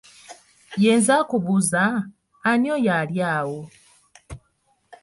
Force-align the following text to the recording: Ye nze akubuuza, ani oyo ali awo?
Ye 0.81 0.91
nze 0.99 1.13
akubuuza, 1.21 1.83
ani 2.49 2.67
oyo 2.75 2.91
ali 3.01 3.17
awo? 3.35 3.59